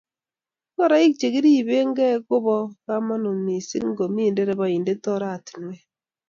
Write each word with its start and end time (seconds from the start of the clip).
Ngoroik 0.73 1.13
che 1.19 1.27
kiriben 1.33 1.89
kei 1.97 2.17
kobo 2.27 2.55
komonut 2.85 3.37
missing 3.45 3.87
ngomi.nderebaindet 3.91 5.03
oratinwek 5.13 5.81